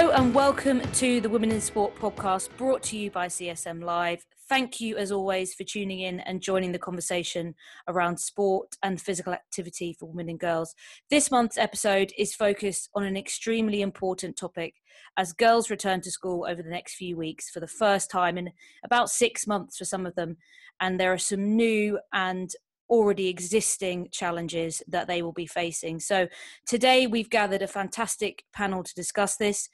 [0.00, 4.24] Hello and welcome to the Women in Sport podcast brought to you by CSM Live.
[4.48, 7.54] Thank you, as always, for tuning in and joining the conversation
[7.86, 10.74] around sport and physical activity for women and girls.
[11.10, 14.76] This month's episode is focused on an extremely important topic
[15.18, 18.52] as girls return to school over the next few weeks for the first time in
[18.82, 20.38] about six months for some of them.
[20.80, 22.50] And there are some new and
[22.90, 26.00] already existing challenges that they will be facing.
[26.00, 26.26] So
[26.66, 29.68] today we've gathered a fantastic panel to discuss this.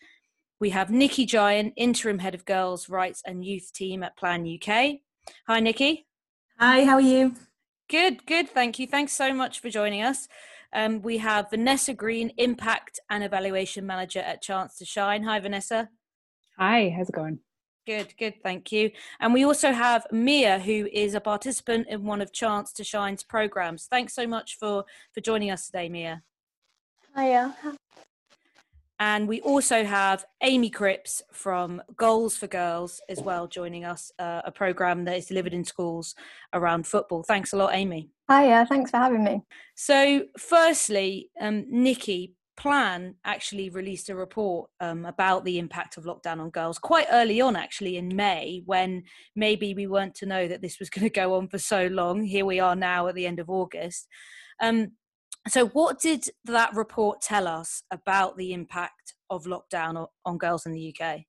[0.59, 5.01] We have Nikki Giant, interim head of girls' rights and youth team at Plan UK.
[5.47, 6.07] Hi, Nikki.
[6.59, 7.35] Hi, how are you?
[7.91, 8.49] Good, good.
[8.49, 8.87] Thank you.
[8.87, 10.29] Thanks so much for joining us.
[10.73, 15.25] Um, we have Vanessa Greene, impact and evaluation manager at Chance to Shine.
[15.25, 15.91] Hi, Vanessa.
[16.59, 17.41] Hi, how's it going?
[17.87, 18.91] Good, good, thank you.
[19.21, 23.23] And we also have Mia, who is a participant in one of Chance to Shine's
[23.23, 23.89] programs.
[23.89, 26.23] Thanks so much for for joining us today, Mia.
[27.15, 27.55] Hiya.
[28.99, 34.43] And we also have Amie Cripps from Goals for Girls as well joining us, uh,
[34.45, 36.15] a program that is delivered in schools
[36.55, 37.23] around football.
[37.23, 38.09] Thanks a lot, Amie.
[38.31, 39.43] Hiya, thanks for having me.
[39.75, 46.41] So, firstly, um, Nikki, Plan actually released a report um, about the impact of lockdown
[46.41, 50.63] on girls quite early on, actually in May, when maybe we weren't to know that
[50.63, 52.25] this was going to go on for so long.
[52.25, 54.09] Here we are now at the end of August.
[54.59, 54.93] Um,
[55.49, 60.73] so, what did that report tell us about the impact of lockdown on girls in
[60.73, 61.25] the UK?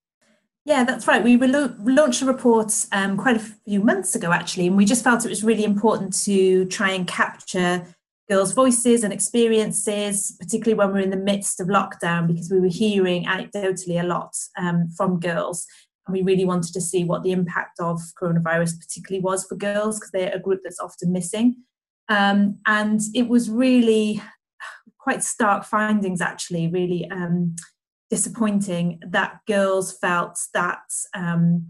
[0.66, 1.23] Yeah, that's right.
[1.23, 5.23] We launched a report um, quite a few months ago, actually, and we just felt
[5.23, 7.86] it was really important to try and capture
[8.30, 12.60] girls' voices and experiences, particularly when we are in the midst of lockdown, because we
[12.60, 15.66] were hearing anecdotally a lot um, from girls.
[16.06, 19.98] And we really wanted to see what the impact of coronavirus particularly was for girls,
[19.98, 21.64] because they're a group that's often missing.
[22.10, 24.22] Um, and it was really
[25.00, 27.56] quite stark findings, actually, really um,
[28.10, 31.67] disappointing that girls felt that um,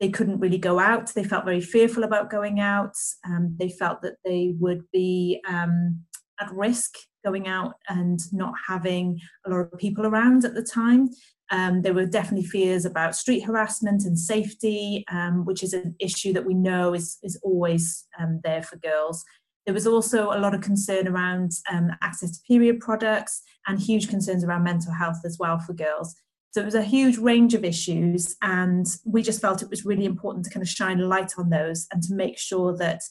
[0.00, 1.12] they couldn't really go out.
[1.14, 2.94] They felt very fearful about going out.
[3.26, 6.00] Um, they felt that they would be um,
[6.40, 11.10] at risk going out and not having a lot of people around at the time.
[11.52, 16.32] Um, there were definitely fears about street harassment and safety, um, which is an issue
[16.32, 19.24] that we know is, is always um, there for girls.
[19.66, 24.08] There was also a lot of concern around um, access to period products and huge
[24.08, 26.14] concerns around mental health as well for girls.
[26.52, 30.04] So it was a huge range of issues, and we just felt it was really
[30.04, 33.02] important to kind of shine a light on those and to make sure that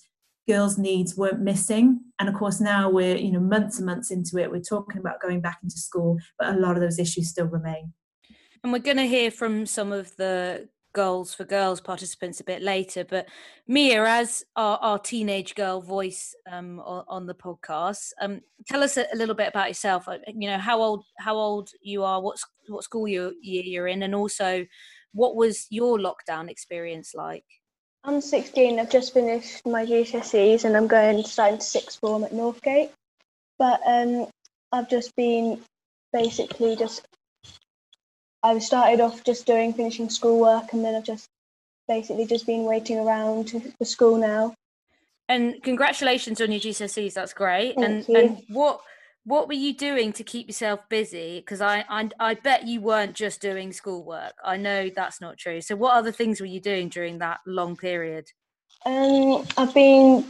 [0.45, 2.01] girls' needs weren't missing.
[2.19, 4.51] And of course, now we're you know months and months into it.
[4.51, 7.93] We're talking about going back into school, but a lot of those issues still remain.
[8.61, 12.61] And we're going to hear from some of the goals for girls participants a bit
[12.61, 13.03] later.
[13.03, 13.27] But
[13.67, 19.05] Mia, as our, our teenage girl voice um, on, the podcast, um, tell us a,
[19.13, 20.07] a, little bit about yourself.
[20.07, 24.03] Uh, you know how old how old you are, what what school year you're in,
[24.03, 24.65] and also
[25.13, 27.45] what was your lockdown experience like?
[28.03, 28.79] I'm 16.
[28.79, 32.91] I've just finished my GCSEs and I'm going starting sixth form at Northgate.
[33.57, 34.27] But um,
[34.71, 35.59] I've just been
[36.13, 37.05] basically just
[38.43, 41.27] I started off just doing finishing schoolwork, and then I've just
[41.87, 44.53] basically just been waiting around for school now.
[45.27, 47.13] And congratulations on your GCSEs.
[47.13, 47.75] That's great.
[47.75, 48.17] Thank and you.
[48.17, 48.81] and what
[49.25, 51.39] what were you doing to keep yourself busy?
[51.39, 54.33] Because I, I I bet you weren't just doing schoolwork.
[54.43, 55.61] I know that's not true.
[55.61, 58.27] So what other things were you doing during that long period?
[58.85, 60.25] Um, I've been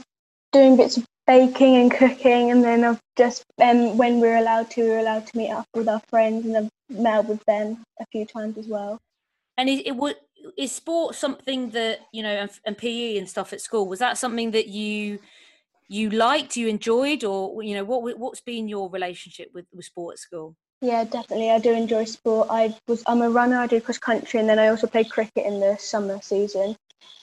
[0.51, 4.81] doing bits of baking and cooking, and then I've just um, when we're allowed to,
[4.81, 8.25] we're allowed to meet up with our friends, and I've met with them a few
[8.25, 8.99] times as well.
[9.57, 10.15] And it, it would
[10.57, 14.17] is sport something that you know, and, and PE and stuff at school was that
[14.17, 15.19] something that you
[15.87, 20.13] you liked, you enjoyed, or you know, what what's been your relationship with with sport
[20.13, 20.55] at school?
[20.81, 21.51] Yeah, definitely.
[21.51, 22.47] I do enjoy sport.
[22.49, 23.57] I was I'm a runner.
[23.57, 26.75] I do cross country, and then I also played cricket in the summer season.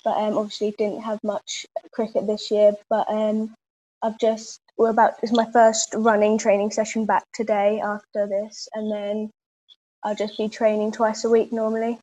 [0.04, 2.72] But um, obviously didn't have much cricket this year.
[2.88, 3.54] But um,
[4.02, 8.90] I've just we're about it's my first running training session back today after this, and
[8.92, 9.30] then
[10.04, 11.98] I'll just be training twice a week normally.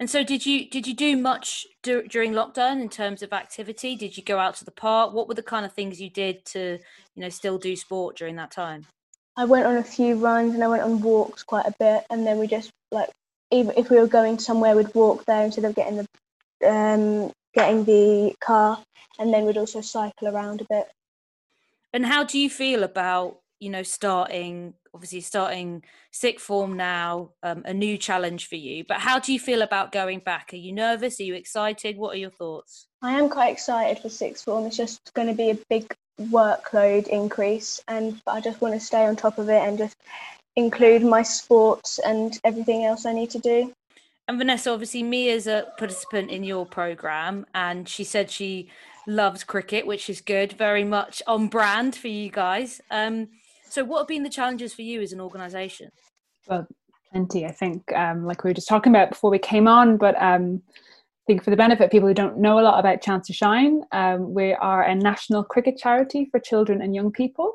[0.00, 3.94] And so, did you did you do much do, during lockdown in terms of activity?
[3.94, 5.12] Did you go out to the park?
[5.12, 6.78] What were the kind of things you did to
[7.14, 8.86] you know still do sport during that time?
[9.36, 12.26] I went on a few runs and I went on walks quite a bit, and
[12.26, 13.10] then we just like
[13.50, 16.06] even if we were going somewhere, we'd walk there instead of getting the
[16.64, 18.82] um, getting the car,
[19.18, 20.88] and then we'd also cycle around a bit.
[21.92, 25.82] And how do you feel about you know starting obviously starting
[26.12, 28.84] sixth form now, um, a new challenge for you.
[28.86, 30.50] But how do you feel about going back?
[30.52, 31.18] Are you nervous?
[31.18, 31.98] Are you excited?
[31.98, 32.86] What are your thoughts?
[33.02, 34.66] I am quite excited for sixth form.
[34.66, 39.04] It's just going to be a big workload increase, and I just want to stay
[39.04, 39.96] on top of it and just
[40.56, 43.72] include my sports and everything else I need to do.
[44.26, 48.70] And Vanessa, obviously, Mia's a participant in your program, and she said she
[49.06, 52.80] loves cricket, which is good, very much on brand for you guys.
[52.90, 53.28] Um,
[53.68, 55.90] so, what have been the challenges for you as an organisation?
[56.48, 56.66] Well,
[57.12, 57.44] plenty.
[57.44, 60.62] I think, um, like we were just talking about before we came on, but um,
[60.72, 63.34] I think for the benefit of people who don't know a lot about Chance to
[63.34, 67.52] Shine, um, we are a national cricket charity for children and young people.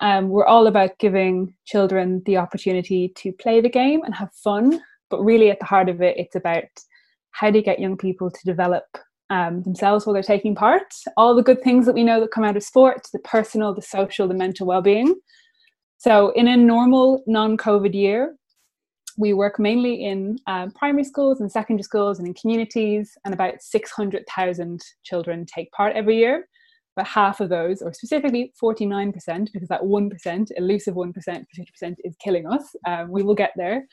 [0.00, 4.82] Um, we're all about giving children the opportunity to play the game and have fun
[5.12, 6.64] but really at the heart of it it's about
[7.32, 8.84] how do you get young people to develop
[9.30, 10.92] um, themselves while they're taking part.
[11.16, 13.82] All the good things that we know that come out of sport the personal the
[13.82, 15.14] social the mental well-being.
[15.98, 18.34] So in a normal non-covid year
[19.18, 23.62] we work mainly in um, primary schools and secondary schools and in communities and about
[23.62, 26.48] 600000 children take part every year.
[26.96, 32.46] But half of those, or specifically 49%, because that 1%, elusive 1% 50% is killing
[32.46, 32.64] us.
[32.86, 33.86] Um, we will get there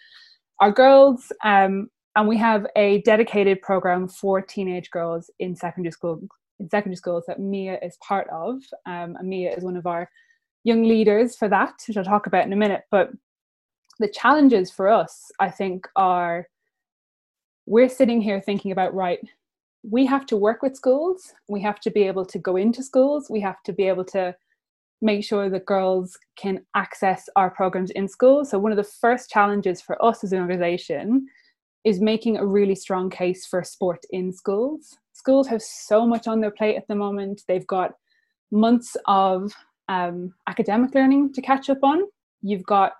[0.59, 6.21] our girls, um, and we have a dedicated program for teenage girls in secondary school
[6.59, 8.61] in secondary schools that Mia is part of.
[8.85, 10.09] Um, and Mia is one of our
[10.65, 12.83] young leaders for that, which I'll talk about in a minute.
[12.91, 13.11] But
[14.00, 16.47] the challenges for us, I think, are
[17.65, 19.19] we're sitting here thinking about right,
[19.83, 23.29] we have to work with schools, we have to be able to go into schools,
[23.29, 24.35] we have to be able to
[25.01, 28.43] make sure that girls can access our programs in school.
[28.43, 31.27] So, one of the first challenges for us as an organization
[31.85, 34.97] is making a really strong case for sport in schools.
[35.13, 37.93] Schools have so much on their plate at the moment, they've got
[38.51, 39.53] months of
[39.87, 42.03] um, academic learning to catch up on.
[42.41, 42.95] You've got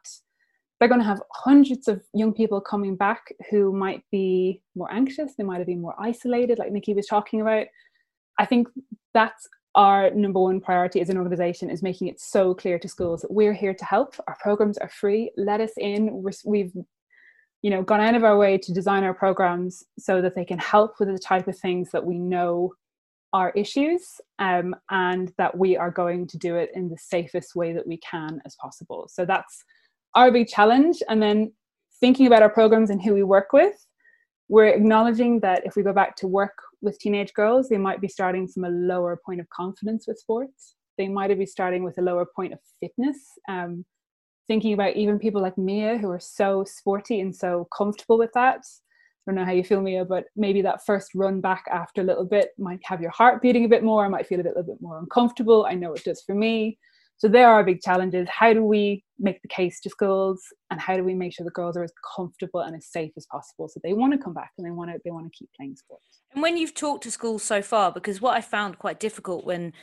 [0.80, 5.34] they're going to have hundreds of young people coming back who might be more anxious,
[5.36, 7.68] they might have been more isolated, like Nikki was talking about.
[8.38, 8.70] I think
[9.14, 9.48] that's
[9.80, 13.32] our number one priority as an organization is making it so clear to schools that
[13.32, 14.14] we're here to help.
[14.28, 15.32] Our programs are free.
[15.38, 16.22] Let us in.
[16.46, 16.74] We've
[17.62, 20.60] you know gone out of our way to design our programs so that they can
[20.60, 22.74] help with the type of things that we know
[23.32, 27.72] are issues um, and that we are going to do it in the safest way
[27.72, 29.08] that we can as possible.
[29.10, 29.64] So that's
[30.14, 31.02] our big challenge.
[31.08, 31.54] And then
[32.02, 33.76] thinking about our programs and who we work with
[34.50, 38.08] we're acknowledging that if we go back to work with teenage girls, they might be
[38.08, 40.76] starting from a lower point of confidence with sports.
[40.98, 43.18] They might be starting with a lower point of fitness.
[43.48, 43.86] Um,
[44.48, 48.58] thinking about even people like Mia who are so sporty and so comfortable with that.
[48.58, 52.04] I don't know how you feel, Mia, but maybe that first run back after a
[52.04, 54.04] little bit might have your heart beating a bit more.
[54.04, 55.68] I might feel a bit, a bit more uncomfortable.
[55.70, 56.80] I know it does for me.
[57.20, 58.28] So there are big challenges.
[58.32, 61.52] How do we make the case to schools, and how do we make sure the
[61.52, 64.52] girls are as comfortable and as safe as possible so they want to come back
[64.58, 66.22] and they want to they want to keep playing sports?
[66.34, 69.74] And when you've talked to schools so far, because what I found quite difficult when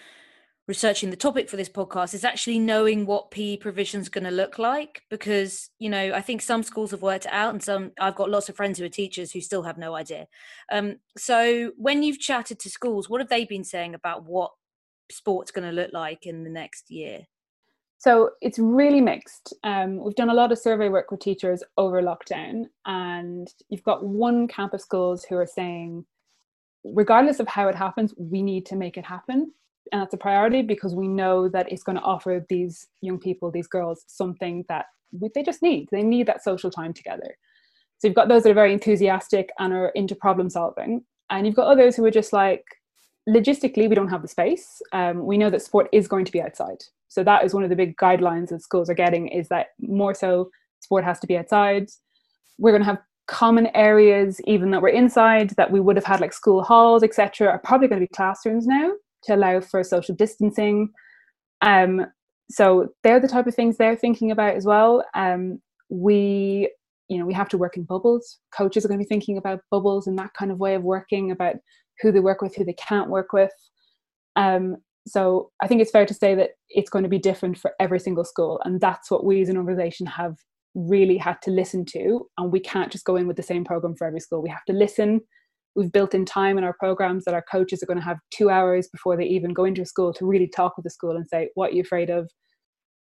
[0.67, 4.31] researching the topic for this podcast is actually knowing what PE provision is going to
[4.31, 7.93] look like because you know I think some schools have worked it out and some
[8.00, 10.27] I've got lots of friends who are teachers who still have no idea.
[10.73, 14.53] Um, so when you've chatted to schools, what have they been saying about what
[15.11, 17.26] sport's going to look like in the next year?
[17.99, 19.55] So it's really mixed.
[19.64, 24.05] Um, we've done a lot of survey work with teachers over lockdown, and you've got
[24.05, 26.04] one camp of schools who are saying,
[26.85, 29.52] regardless of how it happens, we need to make it happen.
[29.92, 33.50] And that's a priority because we know that it's going to offer these young people,
[33.50, 34.87] these girls, something that
[35.35, 35.88] they just need.
[35.90, 37.37] They need that social time together.
[37.99, 41.04] So you've got those that are very enthusiastic and are into problem solving.
[41.30, 42.64] And you've got others who are just like,
[43.28, 44.80] logistically, we don't have the space.
[44.92, 46.85] Um, we know that sport is going to be outside.
[47.09, 50.14] So that is one of the big guidelines that schools are getting is that more
[50.14, 51.88] so sport has to be outside.
[52.59, 56.21] We're going to have common areas, even though we're inside, that we would have had
[56.21, 58.92] like school halls, etc., are probably going to be classrooms now
[59.25, 60.90] to allow for social distancing.
[61.62, 62.06] Um,
[62.49, 65.04] so they're the type of things they're thinking about as well.
[65.14, 66.71] Um, we,
[67.09, 68.38] you know, we have to work in bubbles.
[68.56, 71.33] Coaches are going to be thinking about bubbles and that kind of way of working,
[71.33, 71.56] about
[72.00, 73.50] who they work with, who they can't work with.
[74.37, 74.76] Um,
[75.07, 78.00] so I think it's fair to say that it's going to be different for every
[78.00, 80.37] single school, and that's what we as an organisation have
[80.75, 82.29] really had to listen to.
[82.37, 84.43] And we can't just go in with the same program for every school.
[84.43, 85.21] We have to listen.
[85.75, 88.50] We've built in time in our programs that our coaches are going to have two
[88.50, 91.26] hours before they even go into a school to really talk with the school and
[91.29, 92.31] say, "What are you afraid of?"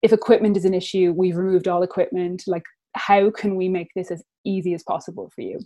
[0.03, 2.45] If equipment is an issue, we've removed all equipment.
[2.47, 2.65] Like,
[2.95, 5.59] how can we make this as easy as possible for you?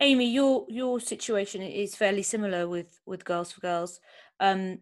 [0.00, 4.00] Amie, your your situation is fairly similar with with Girls for Girls,
[4.40, 4.78] um,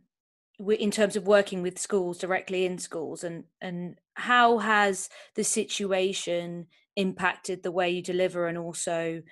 [0.59, 6.67] in terms of working with schools directly in schools, and and how has the situation
[6.97, 9.23] impacted the way you deliver, and also,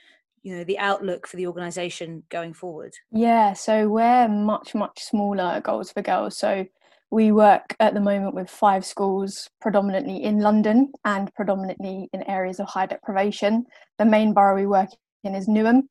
[0.42, 2.92] you know, the outlook for the organisation going forward?
[3.10, 6.64] Yeah, so we're much much smaller Goals for Girls, so
[7.10, 12.58] we work at the moment with five schools, predominantly in London and predominantly in areas
[12.58, 13.66] of high deprivation.
[13.98, 14.88] The main borough we work
[15.24, 15.82] is Newham.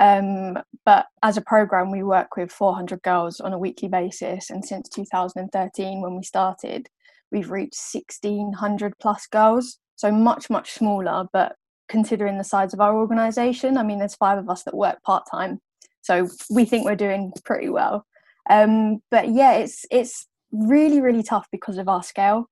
[0.00, 4.50] Um, but as a program, we work with 400 girls on a weekly basis.
[4.50, 6.88] And since 2013, when we started,
[7.30, 9.78] we've reached 1,600 plus girls.
[9.96, 11.26] So much, much smaller.
[11.32, 11.56] But
[11.88, 15.24] considering the size of our organisation, I mean, there's five of us that work part
[15.30, 15.60] time.
[16.00, 18.06] So we think we're doing pretty well.
[18.50, 22.48] Um, but yeah, it's it's really, really tough because of our scale.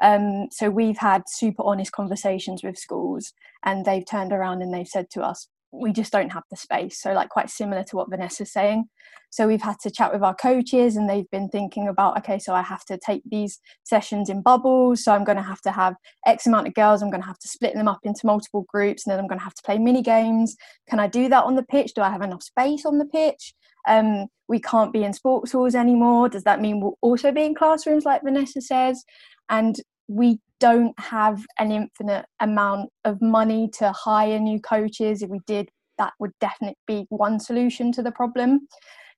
[0.00, 3.32] Um, so we've had super honest conversations with schools,
[3.64, 7.00] and they've turned around and they've said to us, we just don't have the space.
[7.00, 8.88] So, like, quite similar to what Vanessa's saying.
[9.30, 12.54] So, we've had to chat with our coaches, and they've been thinking about, okay, so
[12.54, 15.02] I have to take these sessions in bubbles.
[15.02, 15.94] So, I'm going to have to have
[16.26, 17.02] X amount of girls.
[17.02, 19.38] I'm going to have to split them up into multiple groups, and then I'm going
[19.38, 20.56] to have to play mini games.
[20.88, 21.94] Can I do that on the pitch?
[21.94, 23.54] Do I have enough space on the pitch?
[23.88, 26.28] Um, we can't be in sports halls anymore.
[26.28, 29.02] Does that mean we'll also be in classrooms, like Vanessa says?
[29.48, 29.76] And
[30.08, 35.22] we don't have an infinite amount of money to hire new coaches.
[35.22, 35.68] If we did,
[35.98, 38.68] that would definitely be one solution to the problem.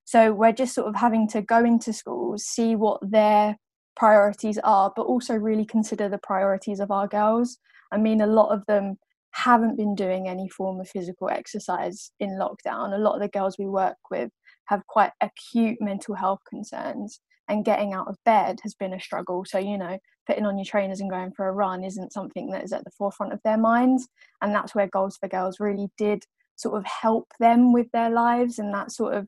[0.05, 3.57] So we're just sort of having to go into schools, see what their
[3.95, 7.57] priorities are, but also really consider the priorities of our girls.
[7.91, 8.97] I mean, a lot of them
[9.31, 12.93] haven't been doing any form of physical exercise in lockdown.
[12.93, 14.31] A lot of the girls we work with
[14.65, 19.45] have quite acute mental health concerns and getting out of bed has been a struggle.
[19.45, 22.63] So you know putting on your trainers and going for a run isn't something that
[22.63, 24.07] is at the forefront of their minds
[24.41, 26.23] and that's where goals for girls really did
[26.55, 29.27] sort of help them with their lives and that sort of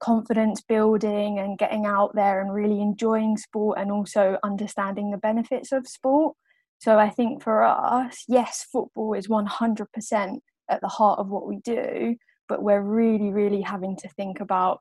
[0.00, 5.72] confidence building and getting out there and really enjoying sport and also understanding the benefits
[5.72, 6.36] of sport.
[6.78, 10.38] So i think for us yes football is 100%
[10.70, 12.16] at the heart of what we do
[12.48, 14.80] but we're really really having to think about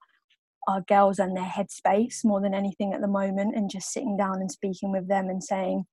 [0.67, 4.35] our girls and their headspace more than anything at the moment and just sitting down
[4.41, 5.85] and speaking with them and saying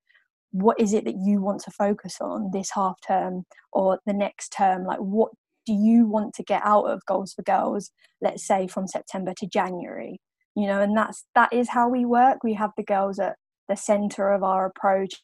[0.52, 4.50] what is it that you want to focus on this half term or the next
[4.50, 4.84] term?
[4.84, 5.30] Like what
[5.66, 7.90] do you want to get out of goals for girls
[8.22, 10.20] let's say from september to january?
[10.54, 12.38] You know and that's that is how we work.
[12.42, 13.36] We have the girls at
[13.68, 15.22] the center of our approach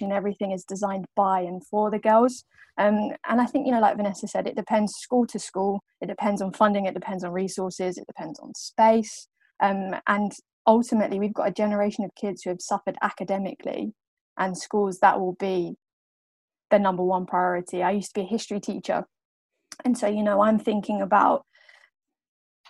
[0.00, 2.44] and everything is designed by and for the girls.
[2.78, 6.06] Um, and I think, you know, like Vanessa said, it depends school to school, it
[6.06, 9.28] depends on funding, it depends on resources, it depends on space.
[9.60, 10.32] Um, and
[10.66, 13.94] ultimately, we've got a generation of kids who have suffered academically,
[14.36, 15.74] and schools that will be
[16.70, 17.82] the number one priority.
[17.82, 19.04] I used to be a history teacher.
[19.84, 21.44] And so, you know, I'm thinking about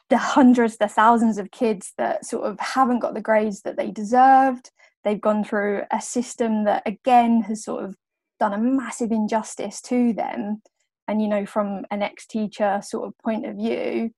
[0.08, 3.90] the hundreds, the thousands of kids that sort of haven't got the grades that they
[3.90, 4.70] deserved
[5.08, 7.96] they've gone through a system that again has sort of
[8.38, 10.60] done a massive injustice to them.
[11.08, 14.10] And you know from an ex-teacher sort of point of view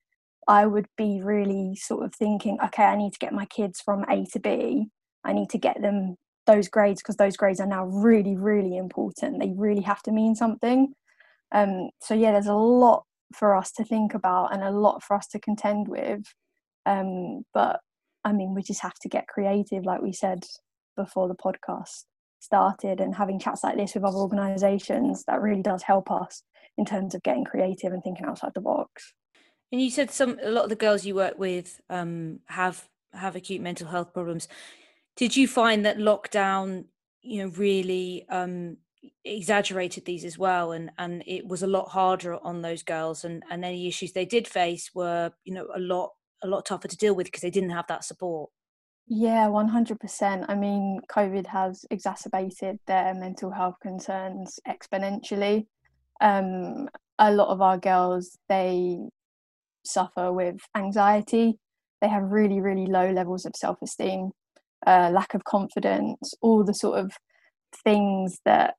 [0.49, 4.04] i would be really sort of thinking okay i need to get my kids from
[4.11, 4.87] a to b.
[5.23, 6.16] I need to get them
[6.47, 9.38] those grades because those grades are now really really important.
[9.38, 10.94] They really have to mean something.
[11.52, 15.14] Um, so yeah there's a lot for us to think about and a lot for
[15.14, 16.25] us to contend with.
[16.87, 17.80] Um, but
[18.25, 20.44] i mean we just have to get creative like we said
[20.97, 22.04] before the podcast
[22.40, 26.42] started and having chats like this with other organizations that really does help us
[26.78, 29.12] in terms of getting creative and thinking outside the box.
[29.70, 33.37] And you said some a lot of the girls you work with um, have have
[33.37, 34.49] acute mental health problems.
[35.16, 36.87] Did you find that lockdown
[37.23, 38.78] you know really um,
[39.25, 40.73] exaggerated these as well?
[40.73, 44.26] And and it was a lot harder on those girls and and any issues they
[44.26, 46.11] did face were you know a lot
[46.42, 48.50] a lot tougher to deal with because they didn't have that support
[49.12, 50.45] yeah, 100%.
[50.49, 55.67] I mean, COVID has exacerbated their mental health concerns exponentially.
[56.21, 56.88] Um,
[57.19, 58.99] a lot of our girls, they
[59.85, 61.59] suffer with anxiety.
[62.00, 64.31] They have really, really low levels of self esteem,
[64.87, 67.11] uh, lack of confidence, all the sort of
[67.83, 68.75] things that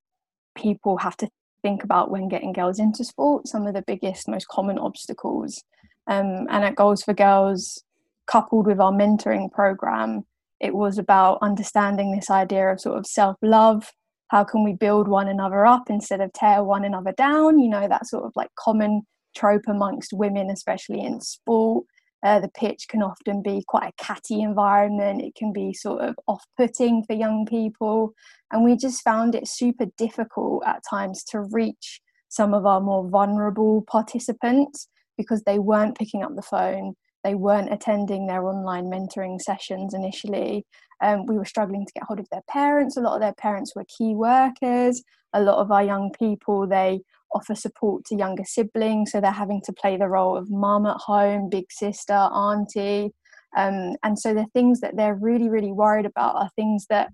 [0.55, 1.27] people have to
[1.61, 5.61] think about when getting girls into sport, some of the biggest, most common obstacles.
[6.07, 7.83] Um, and at Goals for Girls,
[8.27, 10.25] coupled with our mentoring program,
[10.59, 13.91] it was about understanding this idea of sort of self love.
[14.29, 17.59] How can we build one another up instead of tear one another down?
[17.59, 19.01] You know, that sort of like common
[19.35, 21.85] trope amongst women, especially in sport.
[22.23, 25.23] Uh, the pitch can often be quite a catty environment.
[25.23, 28.13] It can be sort of off putting for young people.
[28.51, 31.99] And we just found it super difficult at times to reach
[32.29, 34.87] some of our more vulnerable participants
[35.17, 40.65] because they weren't picking up the phone they weren't attending their online mentoring sessions initially.
[41.01, 42.97] Um, we were struggling to get hold of their parents.
[42.97, 45.03] A lot of their parents were key workers.
[45.33, 47.01] A lot of our young people, they
[47.33, 49.11] offer support to younger siblings.
[49.11, 53.11] So they're having to play the role of mum at home, big sister, auntie.
[53.55, 57.09] Um, and so the things that they're really, really worried about are things that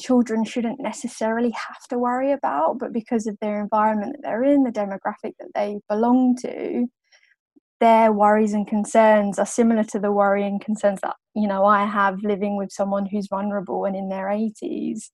[0.00, 4.64] children shouldn't necessarily have to worry about, but because of their environment that they're in,
[4.64, 6.86] the demographic that they belong to,
[7.80, 11.86] their worries and concerns are similar to the worry and concerns that you know I
[11.86, 15.10] have living with someone who's vulnerable and in their 80s.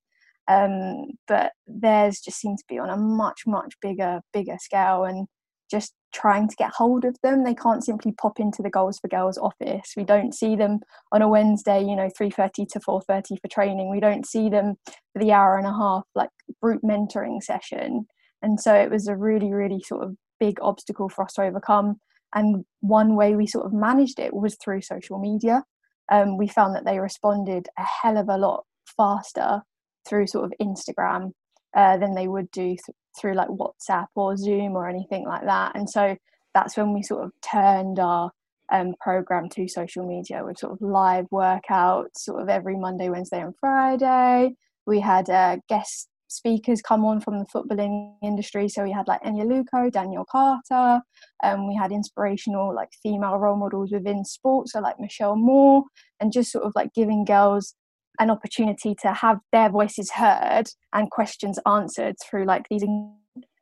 [0.49, 5.27] Um, but theirs just seems to be on a much much bigger bigger scale and
[5.71, 7.45] just trying to get hold of them.
[7.45, 9.93] They can't simply pop into the Goals for Girls office.
[9.97, 10.81] We don't see them
[11.13, 13.91] on a Wednesday, you know, 3.30 to 4.30 for training.
[13.91, 14.77] We don't see them
[15.13, 16.31] for the hour and a half, like
[16.63, 18.07] group mentoring session.
[18.43, 21.97] And so it was a really, really sort of big obstacle for us to overcome.
[22.35, 25.65] And one way we sort of managed it was through social media.
[26.11, 28.65] Um, we found that they responded a hell of a lot
[28.97, 29.63] faster
[30.09, 31.33] through sort of Instagram
[31.75, 35.73] uh, than they would do th- through like WhatsApp or Zoom or anything like that.
[35.75, 36.17] And so
[36.55, 38.31] that's when we sort of turned our
[38.73, 43.41] um, program to social media with sort of live workouts, sort of every Monday, Wednesday,
[43.41, 44.55] and Friday.
[44.87, 48.69] We had uh, guest speakers come on from the footballing industry.
[48.69, 51.01] So we had like Eni Aluko, Danielle Carter,
[51.43, 55.85] and um, we had inspirational like female role models within sports, so like Michelle Moore,
[56.21, 57.75] and just sort of like giving girls
[58.19, 62.83] an opportunity to have their voices heard and questions answered through like these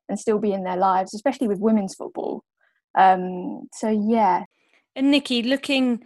[0.09, 2.44] and still be in their lives, especially with women's football.
[2.97, 4.44] Um, so yeah.
[4.94, 6.04] And Nikki, looking,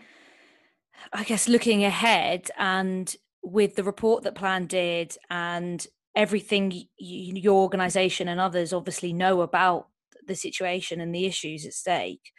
[1.12, 7.60] I guess, looking ahead, and with the report that Plan did, and everything y- your
[7.62, 9.88] organisation and others obviously know about
[10.26, 12.32] the situation and the issues at stake,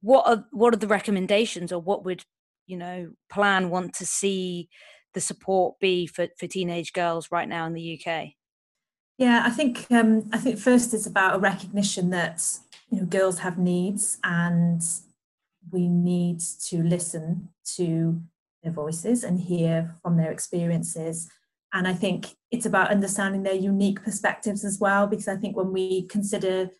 [0.00, 2.24] what are what are the recommendations, or what would
[2.66, 4.68] you know Plan want to see
[5.14, 8.30] the support be for, for teenage girls right now in the UK?
[9.18, 12.42] Yeah, I think um, I think first it's about a recognition that
[12.88, 14.82] you know girls have needs and
[15.70, 18.22] we need to listen to
[18.62, 21.28] their voices and hear from their experiences.
[21.72, 25.72] And I think it's about understanding their unique perspectives as well, because I think when
[25.72, 26.70] we consider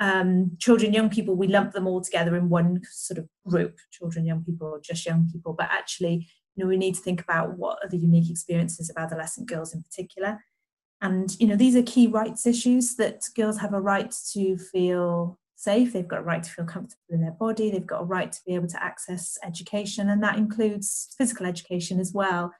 [0.00, 4.26] um, children, young people, we lump them all together in one sort of group, children,
[4.26, 5.54] young people, or just young people.
[5.56, 8.96] But actually, you know we need to think about what are the unique experiences of
[8.96, 10.44] adolescent girls in particular.
[11.00, 15.38] And you know these are key rights issues that girls have a right to feel
[15.56, 15.92] safe.
[15.92, 17.70] They've got a right to feel comfortable in their body.
[17.70, 20.08] They've got a right to be able to access education.
[20.08, 22.52] And that includes physical education as well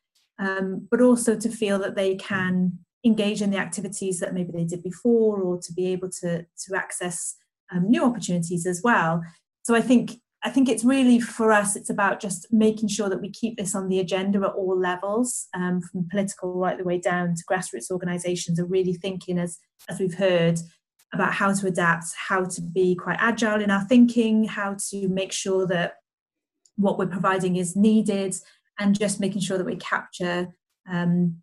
[0.42, 4.64] um, but also to feel that they can engage in the activities that maybe they
[4.64, 7.36] did before or to be able to to access
[7.72, 9.22] um, new opportunities as well.
[9.62, 10.12] So i think
[10.44, 13.76] I think it's really for us, it's about just making sure that we keep this
[13.76, 17.92] on the agenda at all levels, um, from political right the way down to grassroots
[17.92, 20.58] organisations are really thinking, as, as we've heard,
[21.14, 25.30] about how to adapt, how to be quite agile in our thinking, how to make
[25.30, 25.94] sure that
[26.74, 28.34] what we're providing is needed,
[28.82, 30.48] and just making sure that we capture
[30.90, 31.36] um,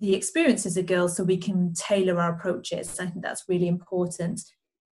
[0.00, 3.00] the experiences of girls so we can tailor our approaches.
[3.00, 4.40] I think that's really important.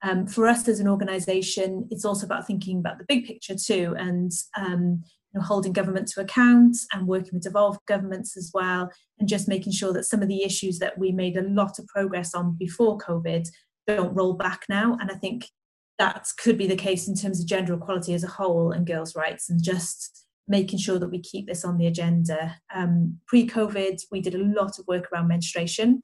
[0.03, 3.95] Um, for us as an organisation, it's also about thinking about the big picture too,
[3.99, 8.91] and um, you know, holding government to account and working with devolved governments as well,
[9.19, 11.87] and just making sure that some of the issues that we made a lot of
[11.87, 13.49] progress on before COVID
[13.87, 14.99] don't roll back now.
[15.01, 15.47] And I think
[15.99, 19.17] that could be the case in terms of gender equality as a whole and girls'
[19.17, 22.57] rights, and just making sure that we keep this on the agenda.
[22.75, 26.03] Um, Pre COVID, we did a lot of work around menstruation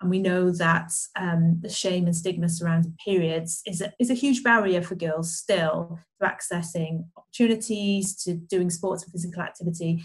[0.00, 4.14] and we know that um, the shame and stigma surrounding periods is a, is a
[4.14, 10.02] huge barrier for girls still to accessing opportunities, to doing sports and physical activity.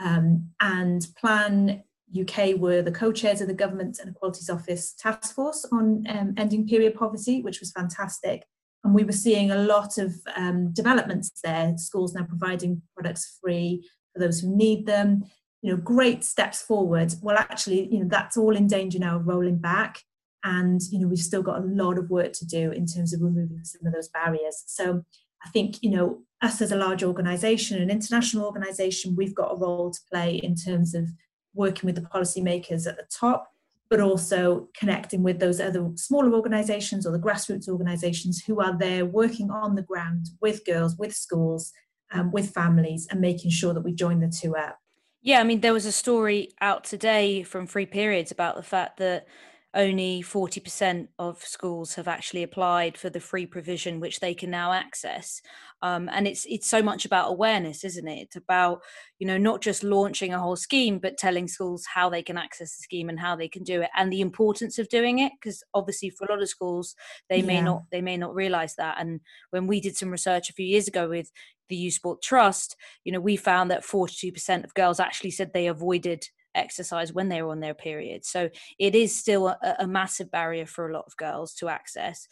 [0.00, 1.82] Um, and Plan
[2.18, 6.66] UK were the co-chairs of the Government and Equalities Office task force on um, ending
[6.66, 8.44] period poverty, which was fantastic.
[8.84, 11.74] And we were seeing a lot of um, developments there.
[11.76, 15.24] Schools now providing products free for those who need them.
[15.62, 17.14] You know great steps forward.
[17.22, 20.00] Well actually you know that's all in danger now of rolling back.
[20.44, 23.22] And you know we've still got a lot of work to do in terms of
[23.22, 24.64] removing some of those barriers.
[24.66, 25.04] So
[25.44, 29.56] i think you know us as a large organization an international organization we've got a
[29.56, 31.08] role to play in terms of
[31.54, 33.51] working with the policymakers at the top
[33.92, 39.04] but also connecting with those other smaller organizations or the grassroots organizations who are there
[39.04, 41.72] working on the ground with girls with schools
[42.10, 44.78] um, with families and making sure that we join the two up.
[45.20, 48.96] Yeah, I mean, there was a story out today from Free Periods about the fact
[48.96, 49.26] that
[49.74, 54.72] only 40% of schools have actually applied for the free provision which they can now
[54.72, 55.40] access.
[55.80, 58.20] Um, and it's it's so much about awareness isn't it?
[58.20, 58.82] It's about
[59.18, 62.76] you know not just launching a whole scheme but telling schools how they can access
[62.76, 65.62] the scheme and how they can do it and the importance of doing it because
[65.72, 66.94] obviously for a lot of schools
[67.30, 67.46] they yeah.
[67.46, 68.96] may not they may not realize that.
[69.00, 71.30] And when we did some research a few years ago with
[71.68, 75.68] the youth sport trust you know we found that 42% of girls actually said they
[75.68, 78.24] avoided exercise when they're on their period.
[78.24, 82.26] So it is still a, a massive barrier for a lot of girls to access.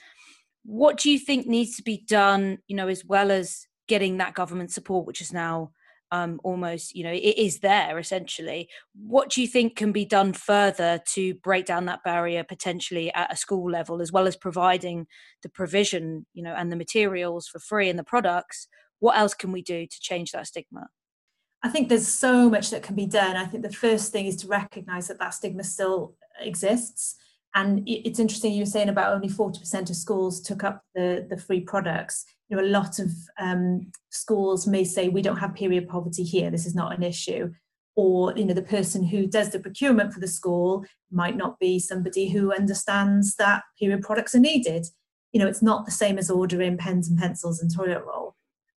[0.65, 4.35] What do you think needs to be done, you know, as well as getting that
[4.35, 5.73] government support, which is now
[6.13, 8.69] um, almost, you know, it is there essentially.
[8.95, 13.33] What do you think can be done further to break down that barrier potentially at
[13.33, 15.07] a school level, as well as providing
[15.43, 18.67] the provision, you know, and the materials for free and the products?
[18.99, 20.89] What else can we do to change that stigma?
[21.63, 23.37] I think there's so much that can be done.
[23.37, 27.17] I think the first thing is to recognise that that stigma still exists.
[27.55, 31.37] And it's interesting you were saying about only 40% of schools took up the, the
[31.37, 32.25] free products.
[32.49, 36.51] You know, a lot of um, schools may say we don't have period poverty here.
[36.51, 37.53] This is not an issue.
[37.97, 41.79] Or you know, the person who does the procurement for the school might not be
[41.79, 44.87] somebody who understands that period products are needed.
[45.33, 48.37] You know, it's not the same as ordering pens and pencils and toilet roll.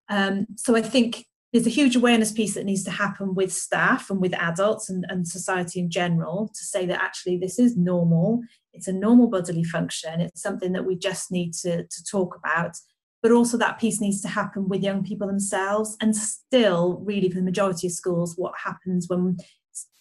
[0.10, 4.10] Um, so I think there's a huge awareness piece that needs to happen with staff
[4.10, 8.42] and with adults and, and society in general to say that actually this is normal.
[8.74, 10.20] It's a normal bodily function.
[10.20, 12.76] It's something that we just need to, to talk about.
[13.22, 17.38] But also that piece needs to happen with young people themselves and still really for
[17.38, 19.38] the majority of schools what happens when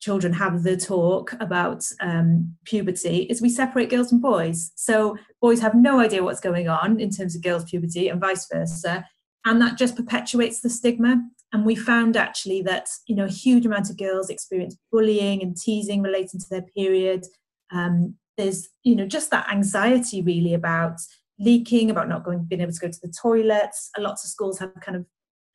[0.01, 4.73] children have the talk about um, puberty is we separate girls and boys.
[4.75, 8.49] So boys have no idea what's going on in terms of girls puberty and vice
[8.51, 9.07] versa.
[9.45, 13.67] And that just perpetuates the stigma and we found actually that you know a huge
[13.67, 17.25] amount of girls experience bullying and teasing relating to their period.
[17.71, 21.01] Um, there's you know just that anxiety really about
[21.39, 23.91] leaking about not going being able to go to the toilets.
[23.99, 25.07] Lots of schools have kind of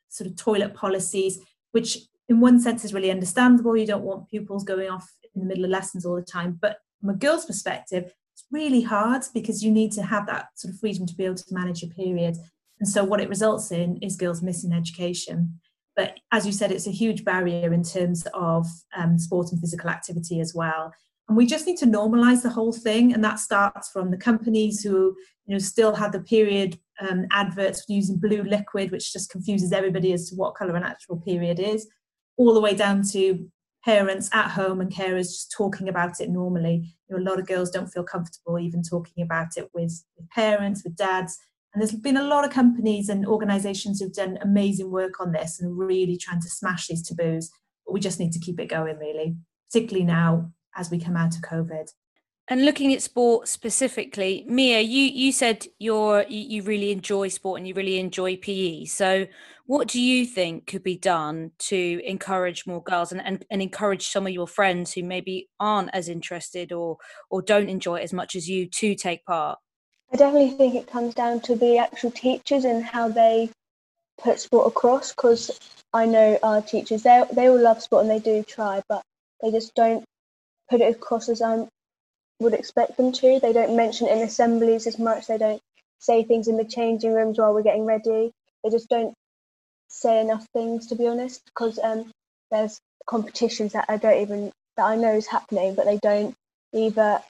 [0.10, 1.40] sort of toilet policies
[1.72, 3.76] which in one sense is really understandable.
[3.78, 6.58] You don't want pupils going off in the middle of lessons all the time.
[6.62, 10.74] But from a girl's perspective it's really hard because you need to have that sort
[10.74, 12.38] of freedom to be able to manage your period.
[12.80, 15.60] And so what it results in is girls missing education
[15.98, 19.90] but as you said, it's a huge barrier in terms of um, sport and physical
[19.90, 20.94] activity as well.
[21.28, 23.14] And we just need to normalize the whole thing.
[23.14, 25.16] And that starts from the companies who
[25.48, 30.14] you know, still have the period um, adverts using blue liquid, which just confuses everybody
[30.14, 31.88] as to what color an actual period is,
[32.38, 33.50] all the way down to
[33.84, 36.96] parents at home and carers just talking about it normally.
[37.10, 40.30] You know, a lot of girls don't feel comfortable even talking about it with, with
[40.30, 41.38] parents, with dads.
[41.78, 45.62] And there's been a lot of companies and organizations who've done amazing work on this
[45.62, 47.52] and really trying to smash these taboos.
[47.86, 49.36] But we just need to keep it going, really,
[49.70, 51.88] particularly now as we come out of COVID.
[52.48, 57.68] And looking at sport specifically, Mia, you you said you're you, really enjoy sport and
[57.68, 58.86] you really enjoy PE.
[58.86, 59.28] So,
[59.68, 64.08] what do you think could be done to encourage more girls and, and, and encourage
[64.08, 66.98] some of your friends who maybe aren't as interested or
[67.30, 69.60] or don't enjoy it as much as you to take part?
[70.12, 73.50] I definitely think it comes down to the actual teachers and how they
[74.18, 75.60] put sport across because
[75.94, 79.04] I know our teachers, they, they all love sport and they do try, but
[79.42, 80.04] they just don't
[80.70, 81.68] put it across as I
[82.40, 83.40] would expect them to.
[83.40, 85.28] They don't mention it in assemblies as much.
[85.28, 85.62] They don't
[86.00, 88.32] say things in the changing rooms while we're getting ready.
[88.64, 89.14] They just don't
[89.90, 92.12] say enough things, to be honest, because um,
[92.52, 96.36] there's competitions that I don't even, that I know is happening, but they don't
[96.74, 97.22] either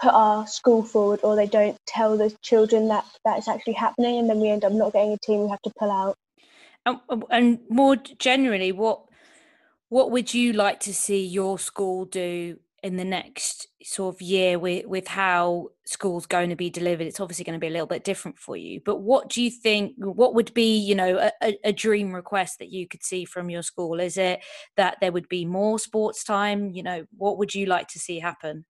[0.00, 4.18] put our school forward or they don't tell the children that that is actually happening
[4.18, 6.16] and then we end up not getting a team we have to pull out.
[6.84, 9.02] And, and more generally what
[9.88, 14.58] what would you like to see your school do in the next sort of year
[14.58, 17.06] with with how school's going to be delivered?
[17.06, 19.50] It's obviously going to be a little bit different for you but what do you
[19.50, 23.48] think what would be you know a, a dream request that you could see from
[23.48, 23.98] your school?
[23.98, 24.40] Is it
[24.76, 26.70] that there would be more sports time?
[26.70, 28.66] You know what would you like to see happen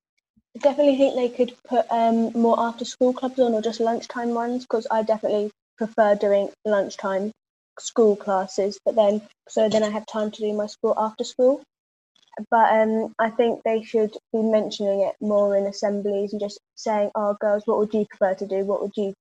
[0.57, 4.31] I definitely think they could put um, more after school clubs on or just lunchtime
[4.33, 7.31] ones because I definitely prefer doing lunchtime
[7.79, 11.62] school classes but then so then I have time to do my sport after school.
[12.51, 17.11] But um, I think they should be mentioning it more in assemblies and just saying
[17.14, 18.64] oh girls what would you prefer to do?
[18.64, 19.12] What would you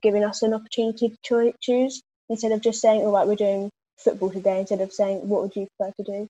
[0.00, 2.00] giving us an opportunity to choose?
[2.28, 5.56] Instead of just saying all right we're doing football today instead of saying what would
[5.56, 6.28] you prefer to do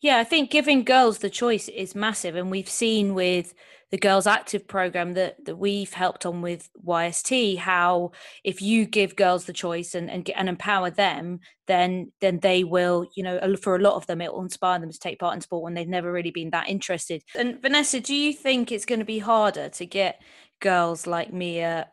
[0.00, 2.36] yeah, I think giving girls the choice is massive.
[2.36, 3.54] And we've seen with
[3.90, 8.12] the girls active program that that we've helped on with YST how
[8.44, 13.06] if you give girls the choice and and, and empower them then then they will
[13.16, 15.40] you know for a lot of them it will inspire them to take part in
[15.40, 19.00] sport when they've never really been that interested and Vanessa do you think it's going
[19.00, 20.22] to be harder to get
[20.60, 21.88] girls like Mia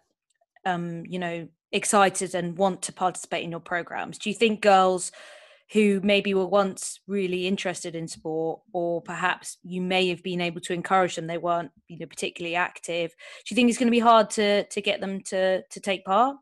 [0.66, 5.12] um you know excited and want to participate in your programs do you think girls
[5.74, 10.62] who maybe were once really interested in sport or perhaps you may have been able
[10.62, 11.28] to encourage them.
[11.28, 13.12] They weren't you know particularly active.
[13.12, 16.06] Do you think it's going to be hard to to get them to to take
[16.06, 16.38] part?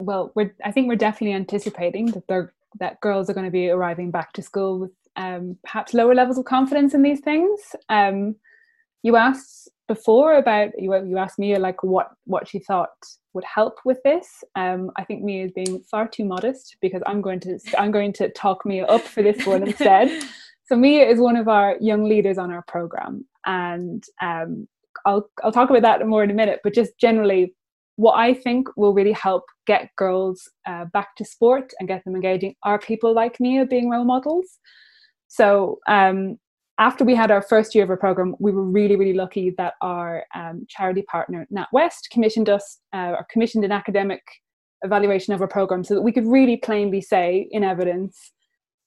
[0.00, 3.70] Well we're i think we're definitely anticipating that they're that girls are going to be
[3.70, 7.60] arriving back to school with um, perhaps lower levels of confidence in these things.
[7.88, 8.36] Um,
[9.02, 12.90] you asked before about you, you asked me like what what she thought
[13.34, 14.42] would help with this.
[14.54, 18.12] Um, I think Mia is being far too modest because I'm going to I'm going
[18.14, 20.24] to talk Mia up for this one instead.
[20.68, 24.66] So Mia is one of our young leaders on our program, and um,
[25.04, 26.58] I'll I'll talk about that more in a minute.
[26.64, 27.54] But just generally,
[27.94, 32.16] what I think will really help get girls uh, back to sport and get them
[32.16, 34.58] engaging are people like Mia being role models.
[35.28, 36.36] So um,
[36.78, 39.74] after we had our first year of our program, we were really, really lucky that
[39.80, 44.20] our um, charity partner, NatWest, commissioned us uh, or commissioned an academic
[44.82, 48.32] evaluation of our program so that we could really plainly say in evidence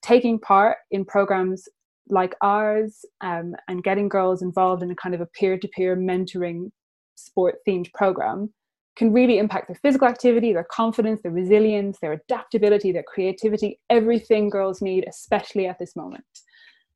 [0.02, 1.67] taking part in programs
[2.10, 6.69] like ours um, and getting girls involved in a kind of a peer-to-peer mentoring
[7.15, 8.52] sport themed program
[8.95, 14.49] can really impact their physical activity their confidence their resilience their adaptability their creativity everything
[14.49, 16.23] girls need especially at this moment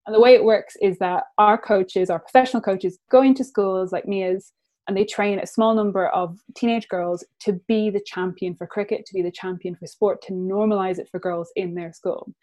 [0.06, 3.92] and the way it works is that our coaches, our professional coaches, go into schools
[3.92, 4.52] like Mia's
[4.88, 9.06] and they train a small number of teenage girls to be the champion for cricket,
[9.06, 12.34] to be the champion for sport, to normalize it for girls in their school.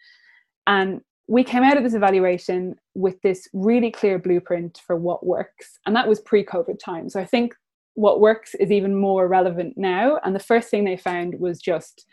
[0.65, 5.79] And we came out of this evaluation with this really clear blueprint for what works.
[5.85, 7.09] And that was pre COVID time.
[7.09, 7.53] So I think
[7.93, 10.19] what works is even more relevant now.
[10.23, 12.05] And the first thing they found was just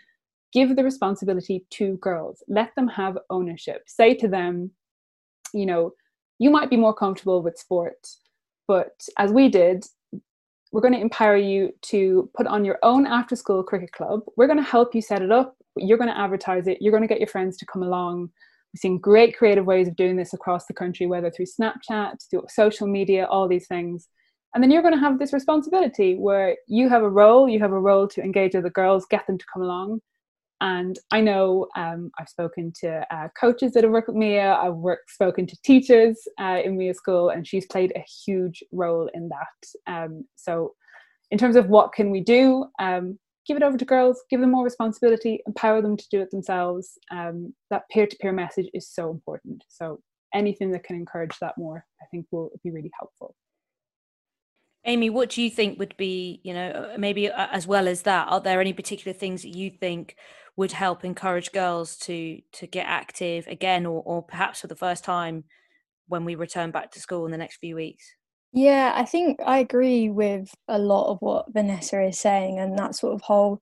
[0.53, 3.83] give the responsibility to girls, let them have ownership.
[3.87, 4.71] Say to them,
[5.53, 5.93] you know,
[6.39, 8.07] you might be more comfortable with sport,
[8.67, 9.85] but as we did,
[10.71, 14.21] we're going to empower you to put on your own after school cricket club.
[14.37, 15.57] We're going to help you set it up.
[15.77, 16.79] You're going to advertise it.
[16.81, 18.31] You're going to get your friends to come along.
[18.73, 22.45] We've seen great creative ways of doing this across the country, whether through Snapchat, through
[22.49, 24.09] social media, all these things.
[24.55, 27.73] And then you're going to have this responsibility where you have a role, you have
[27.73, 30.01] a role to engage other girls, get them to come along.
[30.61, 34.75] And I know um, I've spoken to uh, coaches that have worked with Mia, I've
[34.75, 39.29] worked, spoken to teachers uh, in Mia school, and she's played a huge role in
[39.29, 39.93] that.
[39.93, 40.75] Um, so,
[41.31, 44.51] in terms of what can we do, um, give it over to girls, give them
[44.51, 46.99] more responsibility, empower them to do it themselves.
[47.11, 49.63] Um, that peer to peer message is so important.
[49.69, 50.01] So,
[50.35, 53.37] anything that can encourage that more, I think, will be really helpful.
[54.85, 58.03] Amie, what do you think would be, you know, uh, maybe uh, as well as
[58.03, 60.17] that, are there any particular things that you think
[60.59, 65.05] would help encourage girls to to get active again or, or perhaps for the first
[65.05, 65.45] time
[66.09, 68.05] when we return back to school in the next few weeks.
[68.53, 72.97] Yeah i think i agree with a lot of what vanessa is saying and that
[72.97, 73.61] sort of whole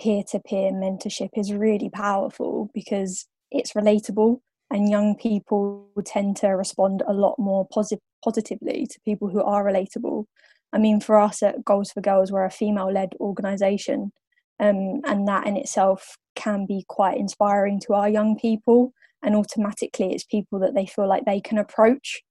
[0.00, 7.12] peer-to-peer mentorship is really powerful because it's relatable and young people tend to respond a
[7.12, 10.24] lot more posit- positively to people who are relatable.
[10.72, 14.12] I mean for us at goals for girls we're a female-led organization
[14.60, 18.92] um, and that in itself can be quite inspiring to our young people.
[19.22, 22.22] And automatically it's people that they feel like they can approach.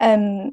[0.00, 0.50] Um,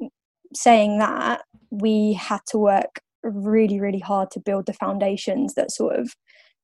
[0.54, 5.96] saying that we had to work really really hard to build the foundations that sort
[5.96, 6.14] of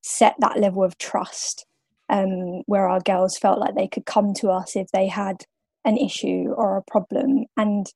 [0.03, 1.66] set that level of trust
[2.11, 5.44] um, where our girls felt like they could come to us if they had
[5.85, 7.46] an issue or a problem.
[7.57, 7.87] And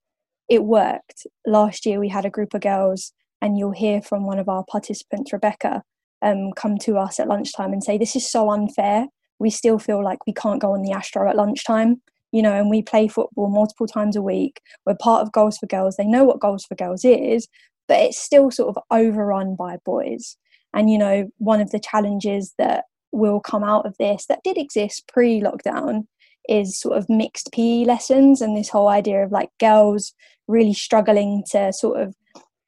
[0.48, 1.27] it worked.
[1.46, 4.64] Last year we had a group of girls and you'll hear from one of our
[4.64, 5.83] participants rebecca
[6.22, 9.07] um, come to us at lunchtime and say, This is so unfair.
[9.38, 12.00] We still feel like we can't go on the Astro at lunchtime,
[12.33, 14.61] you know, and we play football multiple times a week.
[14.87, 15.96] We're part of Goals for Girls.
[15.96, 17.48] They know what Goals for Girls is,
[17.88, 20.37] but it's still sort of overrun by boys.
[20.72, 24.59] And, you know, one of the challenges that will come out of this that did
[24.59, 26.07] exist pre lockdown
[26.48, 30.12] is sort of mixed PE lessons and this whole idea of like girls
[30.46, 32.14] really struggling to sort of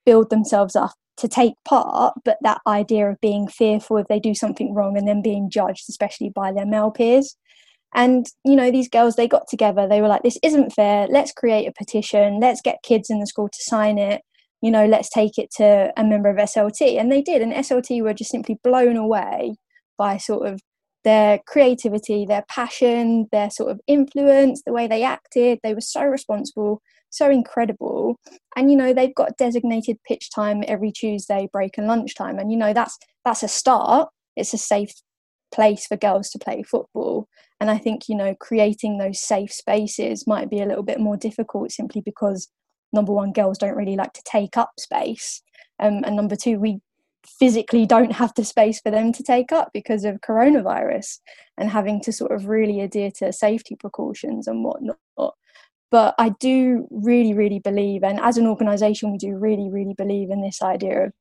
[0.07, 4.35] build themselves up to take part, but that idea of being fearful if they do
[4.35, 7.37] something wrong and then being judged, especially by their male peers.
[7.95, 11.07] And, you know, these girls, they got together, they were like, this isn't fair.
[11.09, 12.41] Let's create a petition.
[12.41, 14.23] Let's get kids in the school to sign it.
[14.61, 17.01] You know, let's take it to a member of SLT.
[17.01, 17.41] And they did.
[17.41, 19.55] And SLT were just simply blown away
[19.97, 20.61] by sort of
[21.05, 25.61] their creativity, their passion, their sort of influence, the way they acted.
[25.63, 26.83] They were so responsible,
[27.17, 28.19] so incredible.
[28.57, 32.39] And you know, they've got designated pitch time every Tuesday, break and lunchtime.
[32.39, 34.09] And you know, that's that's a start.
[34.37, 34.93] It's a safe
[35.53, 37.29] place for girls to play football.
[37.61, 41.17] And I think, you know, creating those safe spaces might be a little bit more
[41.17, 42.49] difficult simply because
[42.93, 45.43] number one, girls don't really like to take up space.
[45.79, 46.81] Um, and number two, we
[47.27, 51.19] physically don't have the space for them to take up because of coronavirus
[51.59, 54.99] and having to sort of really adhere to safety precautions and whatnot.
[55.91, 60.31] But I do really, really believe, and as an organisation, we do really, really believe
[60.31, 61.13] in this idea of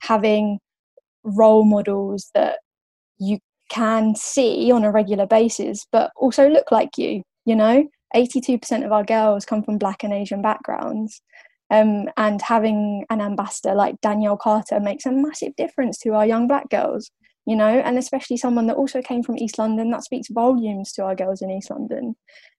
[0.00, 0.58] having
[1.22, 2.58] role models that
[3.18, 3.38] you
[3.70, 7.22] can see on a regular basis, but also look like you.
[7.44, 11.22] You know, 82% of our girls come from Black and Asian backgrounds.
[11.70, 16.48] Um, and having an ambassador like Danielle Carter makes a massive difference to our young
[16.48, 17.10] black girls,
[17.48, 21.02] you know, and especially someone that also came from East London, that speaks volumes to
[21.02, 22.14] our girls in East London.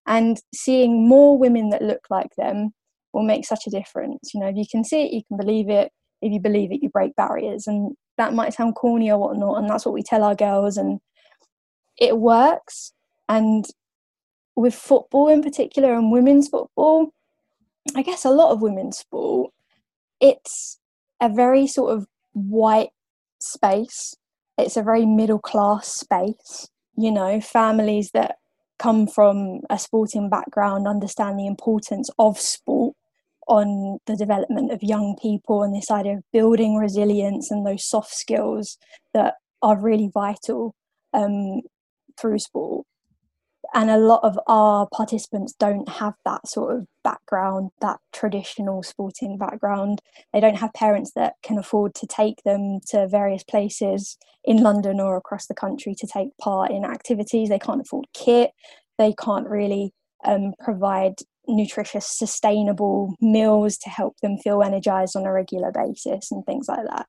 [0.08, 2.71] And seeing more women that look like them
[3.13, 4.32] will make such a difference.
[4.34, 5.91] You know, if you can see it, you can believe it.
[6.23, 7.67] If you believe it, you break barriers.
[7.67, 10.99] And that might sound corny or whatnot, and that's what we tell our girls, and
[11.97, 12.91] it works.
[13.30, 13.65] And
[14.56, 17.13] with football in particular and women's football,
[17.95, 19.52] I guess a lot of women's sport,
[20.19, 20.80] it's
[21.21, 22.89] a very sort of white
[23.39, 24.15] space.
[24.65, 26.69] It's a very middle class space.
[26.95, 28.36] You know, families that
[28.78, 32.95] come from a sporting background understand the importance of sport
[33.48, 38.13] on the development of young people and this idea of building resilience and those soft
[38.13, 38.78] skills
[39.13, 40.76] that are really vital
[41.13, 41.62] um,
[42.19, 42.86] through sport
[43.74, 49.38] and a lot of our participants don't have that sort of background that traditional sporting
[49.38, 50.02] background.
[50.34, 55.00] They don't have parents that can afford to take them to various places in london
[55.00, 57.50] or across the country to take part in activities.
[57.50, 58.52] They can't afford kit.
[58.98, 59.93] They can't really
[60.26, 61.15] um, provide
[61.48, 66.86] nutritious sustainable meals to help them feel energized on a regular basis and things like
[66.86, 67.08] that.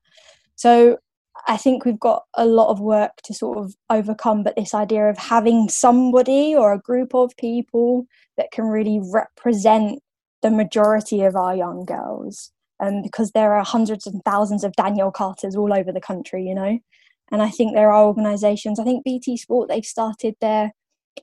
[0.55, 0.97] So
[1.47, 5.09] I think we've got a lot of work to sort of overcome, but this idea
[5.09, 8.05] of having somebody or a group of people
[8.37, 9.99] that can really represent
[10.41, 12.51] the majority of our young girls.
[12.79, 16.55] Um, because there are hundreds and thousands of Danielle Carters all over the country, you
[16.55, 16.79] know.
[17.31, 18.79] And I think there are organisations.
[18.79, 20.71] I think BT Sport they've started their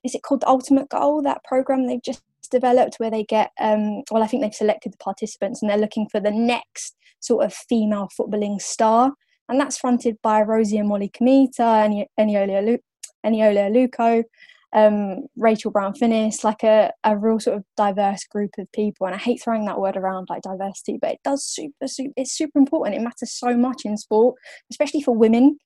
[0.04, 4.02] is it called the Ultimate Goal that program they've just developed where they get um,
[4.10, 7.52] well I think they've selected the participants and they're looking for the next sort of
[7.52, 9.12] female footballing star
[9.48, 12.78] and that's fronted by Rosie and Molly Kamita, Eniola
[13.24, 14.24] Aluko,
[14.72, 19.06] um, Rachel Brown Finnis, like a, a real sort of diverse group of people.
[19.06, 22.32] And I hate throwing that word around like diversity, but it does super, super it's
[22.32, 22.96] super important.
[22.96, 24.36] It matters so much in sport,
[24.70, 25.58] especially for women.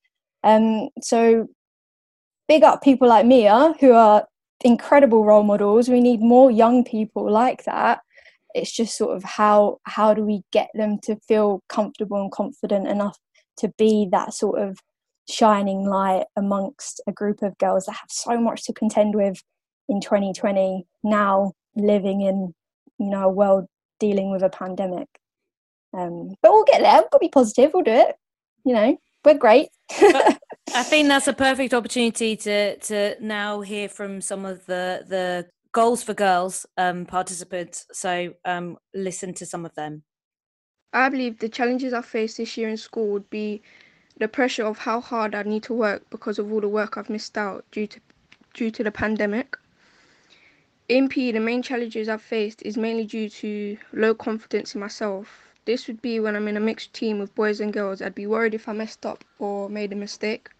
[0.44, 1.48] Um, so
[2.48, 4.24] big up people like Mia who are
[4.64, 5.88] incredible role models.
[5.88, 8.00] We need more young people like that.
[8.54, 12.86] It's just sort of how how do we get them to feel comfortable and confident
[12.86, 13.16] enough
[13.62, 14.78] to be that sort of
[15.28, 19.42] shining light amongst a group of girls that have so much to contend with
[19.88, 22.54] in 2020 now living in
[22.98, 23.66] you know a world
[23.98, 25.08] dealing with a pandemic.
[25.94, 27.00] Um, but we'll get there.
[27.02, 27.70] We've got to be positive.
[27.72, 28.16] We'll do it.
[28.64, 29.68] You know we're great.
[30.74, 35.48] I think that's a perfect opportunity to to now hear from some of the the
[35.72, 37.86] goals for girls um, participants.
[37.92, 40.02] So um, listen to some of them
[40.92, 43.62] I believe the challenges I face this year in school would be
[44.18, 47.08] the pressure of how hard I need to work because of all the work I've
[47.08, 48.00] missed out due to
[48.52, 49.56] due to the pandemic.
[50.88, 55.48] In PE, the main challenges I've faced is mainly due to low confidence in myself.
[55.64, 58.02] This would be when I'm in a mixed team with boys and girls.
[58.02, 60.50] I'd be worried if I messed up or made a mistake.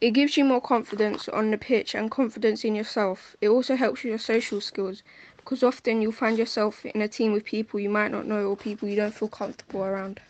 [0.00, 3.36] It gives you more confidence on the pitch and confidence in yourself.
[3.40, 5.04] It also helps with your social skills
[5.44, 8.56] because often you'll find yourself in a team with people you might not know or
[8.56, 10.20] people you don't feel comfortable around.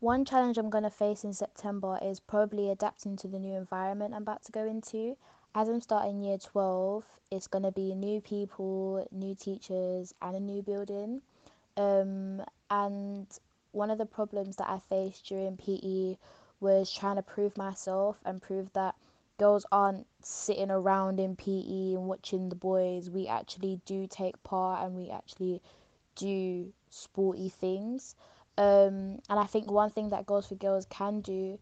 [0.00, 4.14] One challenge I'm going to face in September is probably adapting to the new environment
[4.14, 5.16] I'm about to go into.
[5.54, 10.40] As I'm starting year 12, it's going to be new people, new teachers, and a
[10.40, 11.22] new building.
[11.76, 13.26] Um, and
[13.72, 16.18] one of the problems that I faced during PE
[16.60, 18.94] was trying to prove myself and prove that
[19.38, 23.10] girls aren't sitting around in PE and watching the boys.
[23.10, 25.60] We actually do take part and we actually
[26.14, 28.14] do sporty things.
[28.56, 31.58] Um, and I think one thing that Goals for Girls can do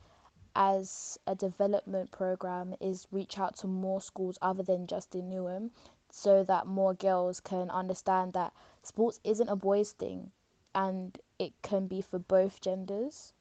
[0.54, 5.70] as a development program is reach out to more schools other than just in Newham
[6.10, 10.30] so that more girls can understand that sports isn't a boys' thing
[10.74, 13.32] and it can be for both genders.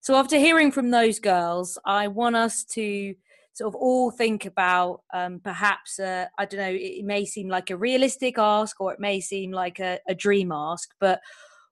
[0.00, 3.14] So after hearing from those girls, I want us to
[3.52, 6.72] sort of all think about um, perhaps uh, I don't know.
[6.74, 10.52] It may seem like a realistic ask, or it may seem like a, a dream
[10.52, 11.20] ask, but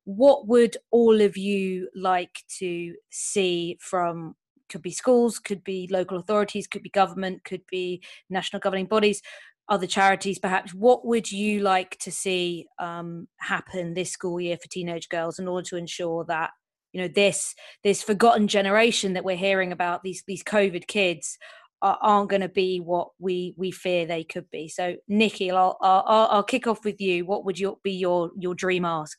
[0.05, 4.35] what would all of you like to see from
[4.71, 9.21] could be schools could be local authorities could be government could be national governing bodies
[9.69, 14.69] other charities perhaps what would you like to see um, happen this school year for
[14.69, 16.51] teenage girls in order to ensure that
[16.93, 21.39] you know this this forgotten generation that we're hearing about these these covid kids
[21.81, 25.77] are, aren't going to be what we we fear they could be so nikki I'll,
[25.81, 29.19] I'll i'll kick off with you what would your be your your dream ask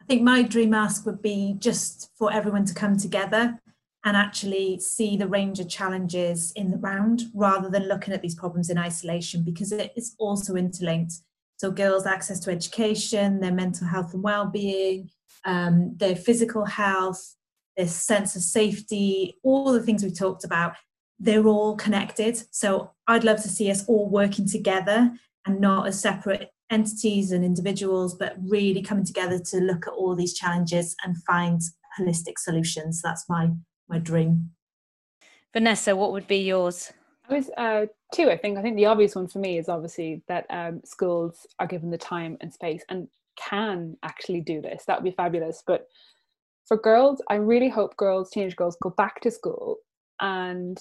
[0.00, 3.60] I think my dream ask would be just for everyone to come together
[4.04, 8.34] and actually see the range of challenges in the round rather than looking at these
[8.34, 11.14] problems in isolation because it is also interlinked.
[11.62, 15.08] So, girls' access to education, their mental health and well-being,
[15.44, 17.36] um, their physical health,
[17.76, 20.74] their sense of safety, all the things we talked about,
[21.20, 22.42] they're all connected.
[22.50, 25.12] So, I'd love to see us all working together
[25.46, 30.16] and not as separate entities and individuals, but really coming together to look at all
[30.16, 31.60] these challenges and find
[31.96, 33.00] holistic solutions.
[33.00, 33.52] That's my
[33.88, 34.50] my dream.
[35.52, 36.92] Vanessa, what would be yours?
[37.28, 38.30] I was uh, two.
[38.30, 38.58] I think.
[38.58, 41.98] I think the obvious one for me is obviously that um, schools are given the
[41.98, 44.84] time and space and can actually do this.
[44.86, 45.62] That would be fabulous.
[45.66, 45.88] But
[46.66, 49.78] for girls, I really hope girls, teenage girls, go back to school
[50.20, 50.78] and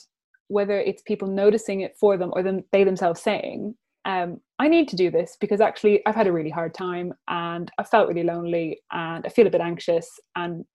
[0.47, 3.75] whether it's people noticing it for them or them they themselves saying
[4.05, 7.71] um, I need to do this because actually I've had a really hard time and
[7.77, 10.65] I felt really lonely and I feel a bit anxious and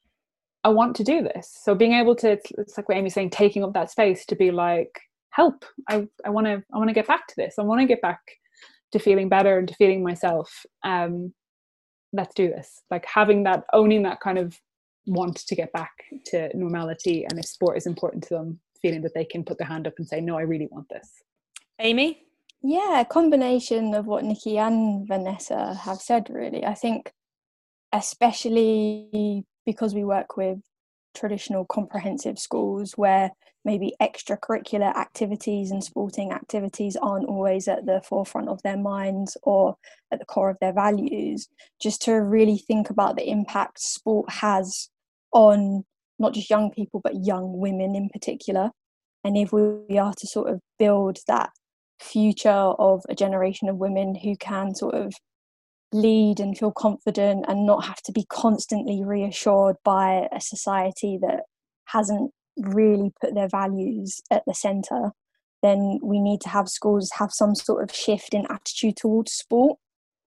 [0.65, 1.59] I want to do this.
[1.63, 4.37] So being able to, it's, it's like what Amie's saying, taking up that space to
[4.37, 5.01] be like,
[5.31, 7.55] help, I, I want to, I want to get back to this.
[7.59, 8.21] I want to get back
[8.93, 10.65] to feeling better and to feeling myself.
[10.85, 11.33] Um,
[12.13, 12.83] let's do this.
[12.91, 14.59] Like having that, owning that kind of
[15.07, 15.93] want to get back
[16.27, 17.27] to normality.
[17.29, 19.95] And if sport is important to them, feeling that they can put their hand up
[19.99, 21.11] and say, no, I really want this.
[21.81, 22.23] Amie?
[22.63, 26.65] Yeah, a combination of what Nikki and Vanessa have said, really.
[26.65, 27.13] I think,
[27.93, 30.59] especially because we work with
[31.15, 33.31] traditional comprehensive schools where
[33.67, 39.77] maybe extracurricular activities and sporting activities aren't always at the forefront of their minds or
[40.13, 41.49] at the core of their values,
[41.83, 44.89] just to really think about the impact sport has
[45.33, 45.85] on
[46.21, 48.71] not just young people, but young women in particular.
[49.25, 51.51] And if we are to sort of build that
[52.01, 55.13] future of a generation of women who can sort of
[55.93, 61.41] lead and feel confident and not have to be constantly reassured by a society that
[61.87, 65.13] hasn't really put their values at the center
[65.63, 69.79] then we need to have schools have some sort of shift in attitude towards sport.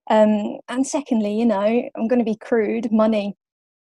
[0.10, 3.36] Um, and secondly you know i'm going to be crude money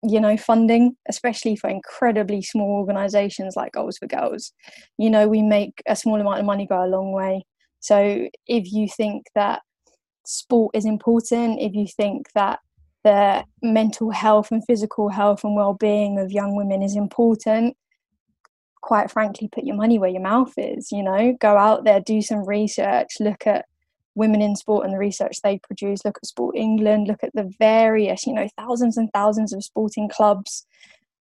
[0.02, 4.52] you know funding especially for incredibly small organizations like goals for girls
[4.96, 7.44] you know we make a small amount of money go a long way.
[7.84, 9.60] So if you think that
[10.24, 12.60] sport is important, if you think that
[13.02, 17.76] the mental health and physical health and well-being of young women is important,
[18.84, 20.92] quite frankly, put your money where your mouth is.
[20.92, 23.64] You know, go out there, do some research, look at
[24.14, 26.04] women in sport and the research they produce.
[26.04, 27.08] Look at Sport England.
[27.08, 30.66] Look at the various, you know, thousands and thousands of sporting clubs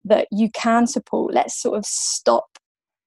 [0.05, 1.33] that you can support.
[1.33, 2.57] Let's sort of stop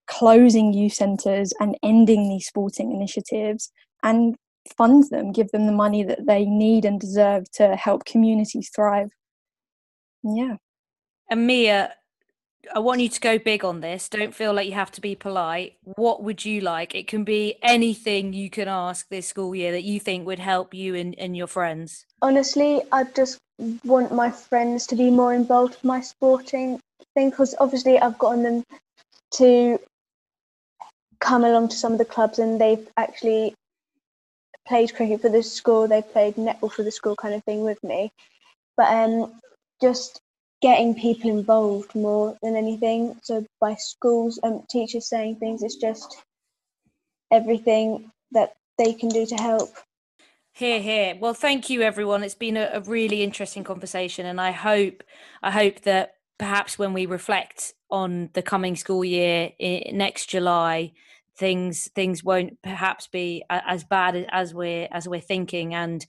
[0.07, 3.73] closing youth centres and ending these sporting initiatives
[4.03, 4.37] and
[4.77, 9.09] fund them, give them the money that they need and deserve to help communities thrive.
[10.23, 10.57] Yeah.
[11.31, 11.47] And
[12.75, 14.09] I want you to go big on this.
[14.09, 15.77] Don't feel like you have to be polite.
[15.83, 16.95] What would you like?
[16.95, 20.73] It can be anything you can ask this school year that you think would help
[20.73, 22.07] you and, and your friends.
[22.21, 23.39] Honestly, I just
[23.85, 26.81] want my friends to be more involved with my sporting
[27.15, 28.65] thing because obviously I've gotten them
[29.33, 29.79] to
[31.21, 33.55] come along to some of the clubs and they've actually
[34.67, 37.83] played cricket for the school, they've played netball for the school kind of thing with
[37.83, 38.13] me.
[38.77, 39.41] But um,
[39.81, 40.21] just
[40.63, 43.17] getting people involved more than anything.
[43.23, 46.23] So by schools and um, teachers saying things, it's just
[47.33, 49.71] everything that they can do to help.
[50.55, 51.17] Here, here.
[51.19, 52.23] Well, thank you, everyone.
[52.23, 55.03] It's been a, a really interesting conversation, and I hope,
[55.43, 59.53] I hope that perhaps when we reflect on the coming school year
[59.93, 60.93] next July,
[61.37, 66.05] things things won't perhaps be as bad as we're as we're thinking and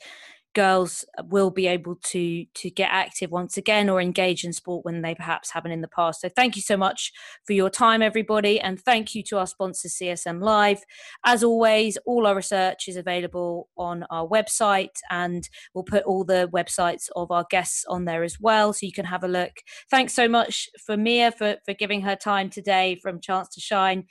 [0.53, 4.85] girls uh, will be able to to get active once again or engage in sport
[4.85, 6.21] when they perhaps haven't in the past.
[6.21, 7.11] So thank you so much
[7.45, 10.83] for your time, everybody, and thank you to our sponsors CSM Live.
[11.25, 16.49] As always, all our research is available on our website, and we'll put all the
[16.53, 19.53] websites of our guests on there as well, so you can have a look.
[19.89, 24.05] Thanks so much for Mia for for giving her time today from Chance to Shine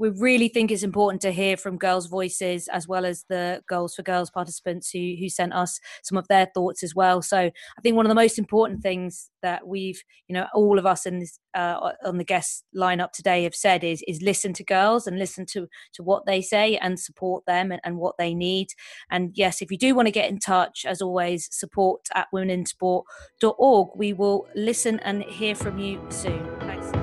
[0.00, 3.94] we really think it's important to hear from girls' voices as well as the Goals
[3.94, 7.20] for Girls participants who who sent us some of their thoughts as well.
[7.20, 10.86] So I think one of the most important things that we've, you know, all of
[10.86, 14.64] us in this uh, on the guest lineup today have said is is listen to
[14.64, 18.34] girls and listen to to what they say and support them and, and what they
[18.34, 18.68] need.
[19.10, 23.88] And yes, if you do want to get in touch, as always, support at womeninsport.org.
[23.94, 26.99] We will listen and hear from you soon.